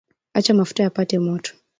[0.37, 1.49] acha mafuta yapate moto